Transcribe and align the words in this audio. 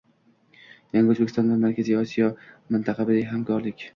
Yangi 0.97 1.11
O‘zbekiston 1.15 1.51
va 1.53 1.59
Markaziy 1.65 1.99
Osiyoda 1.99 2.57
mintaqaviy 2.77 3.23
hamkorlik 3.37 3.89